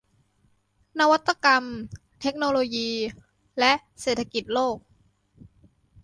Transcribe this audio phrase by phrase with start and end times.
[0.99, 1.63] นวัตกรรม
[2.21, 2.91] เทคโนโลยี
[3.59, 4.77] และเศรษฐกิจโลก